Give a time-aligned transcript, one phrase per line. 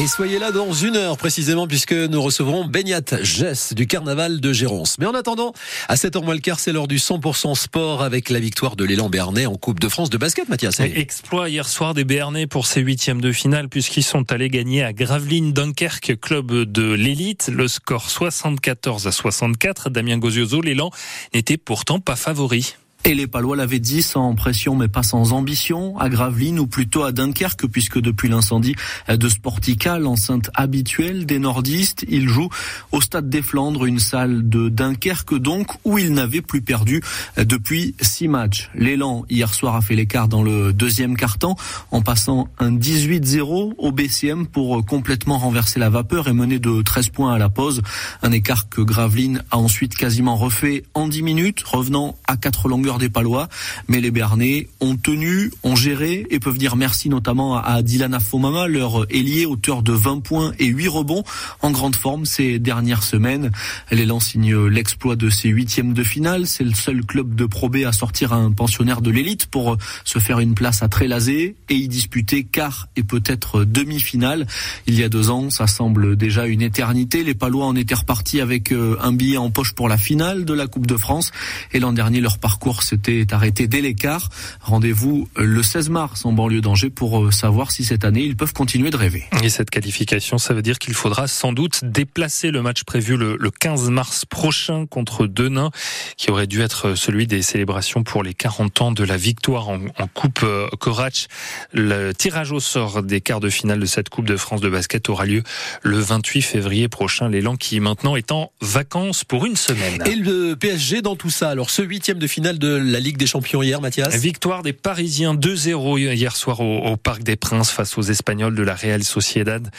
[0.00, 4.50] Et soyez là dans une heure précisément puisque nous recevrons Beignat Jess du carnaval de
[4.50, 4.96] Géronce.
[4.98, 5.52] Mais en attendant,
[5.88, 9.10] à 7h moins le quart, c'est l'heure du 100% sport avec la victoire de l'élan
[9.10, 10.80] Bernay en Coupe de France de basket, Mathias.
[10.80, 14.94] Exploit hier soir des Bernais pour ses huitièmes de finale puisqu'ils sont allés gagner à
[14.94, 17.50] Gravelines Dunkerque, club de l'élite.
[17.52, 19.90] Le score 74 à 64.
[19.90, 20.90] Damien Gozioso, l'élan
[21.34, 22.74] n'était pourtant pas favori.
[23.04, 27.02] Et les Palois l'avaient dit sans pression mais pas sans ambition, à Gravelines ou plutôt
[27.02, 28.74] à Dunkerque puisque depuis l'incendie
[29.08, 32.50] de Sportica, l'enceinte habituelle des nordistes, ils jouent
[32.92, 37.02] au Stade des Flandres, une salle de Dunkerque donc où ils n'avaient plus perdu
[37.38, 38.70] depuis six matchs.
[38.74, 41.56] L'élan hier soir a fait l'écart dans le deuxième quart-temps
[41.90, 47.08] en passant un 18-0 au BCM pour complètement renverser la vapeur et mener de 13
[47.08, 47.80] points à la pause.
[48.22, 52.89] Un écart que Gravelines a ensuite quasiment refait en 10 minutes, revenant à quatre longueurs
[52.98, 53.48] des Palois,
[53.88, 58.66] mais les Bernais ont tenu, ont géré et peuvent dire merci notamment à Dylan Afomama,
[58.66, 61.24] leur ailier, auteur de 20 points et 8 rebonds,
[61.62, 63.50] en grande forme ces dernières semaines.
[63.90, 66.46] L'élan signe l'exploit de ses huitièmes de finale.
[66.46, 70.18] C'est le seul club de Pro B à sortir un pensionnaire de l'élite pour se
[70.18, 74.46] faire une place à Trélazé et y disputer quart et peut-être demi-finale.
[74.86, 77.24] Il y a deux ans, ça semble déjà une éternité.
[77.24, 80.66] Les Palois en étaient repartis avec un billet en poche pour la finale de la
[80.66, 81.32] Coupe de France
[81.72, 84.28] et l'an dernier leur parcours s'était arrêté dès l'écart.
[84.60, 88.52] Rendez-vous le 16 mars en banlieue d'Angers pour euh, savoir si cette année ils peuvent
[88.52, 89.24] continuer de rêver.
[89.42, 93.38] Et cette qualification, ça veut dire qu'il faudra sans doute déplacer le match prévu le,
[93.50, 95.70] 15 mars prochain contre Denain,
[96.16, 99.80] qui aurait dû être celui des célébrations pour les 40 ans de la victoire en,
[100.14, 101.28] Coupe euh, Corach.
[101.72, 105.08] Le tirage au sort des quarts de finale de cette Coupe de France de basket
[105.08, 105.42] aura lieu
[105.82, 107.28] le 28 février prochain.
[107.28, 110.02] L'élan qui maintenant est en vacances pour une semaine.
[110.06, 111.50] Et le PSG dans tout ça.
[111.50, 115.34] Alors ce huitième de finale de la Ligue des Champions hier, Mathias Victoire des Parisiens
[115.34, 119.70] 2-0 hier soir au, Parc des Princes face aux Espagnols de la Real Sociedad.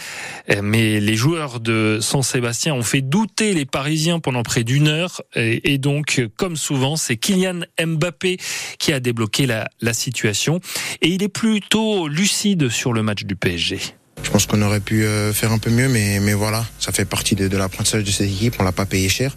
[0.49, 4.87] Euh, mais les joueurs de San Sébastien ont fait douter les Parisiens pendant près d'une
[4.87, 5.21] heure.
[5.35, 8.37] Et, donc, comme souvent, c'est Kylian Mbappé
[8.79, 10.59] qui a débloqué la, la situation.
[11.01, 13.79] Et il est plutôt lucide sur le match du PSG.
[14.31, 17.03] Je pense qu'on aurait pu euh, faire un peu mieux, mais, mais voilà, ça fait
[17.03, 18.55] partie de, l'apprentissage de cette équipe.
[18.59, 19.35] On l'a pas payé cher.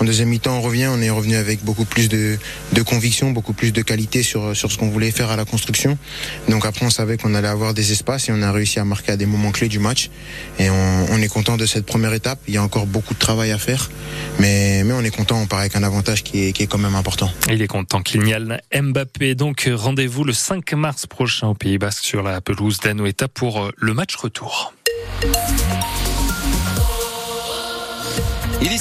[0.00, 2.36] En deuxième mi-temps, on revient, on est revenu avec beaucoup plus de,
[2.74, 5.96] de conviction, beaucoup plus de qualité sur, sur ce qu'on voulait faire à la construction.
[6.50, 9.12] Donc après, on savait qu'on allait avoir des espaces et on a réussi à marquer
[9.12, 10.10] à des moments clés du match.
[10.58, 12.38] Et on est content de cette première étape.
[12.46, 13.90] Il y a encore beaucoup de travail à faire,
[14.38, 15.40] mais, mais on est content.
[15.40, 17.30] On part avec un avantage qui est, qui est quand même important.
[17.48, 19.34] Il est content Kylian Mbappé.
[19.34, 23.70] Donc rendez-vous le 5 mars prochain au Pays Basque sur la pelouse d'Anoeta pour euh,
[23.76, 24.72] le match retour.
[28.62, 28.78] Il est